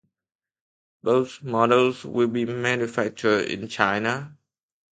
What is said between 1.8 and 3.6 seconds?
will be manufactured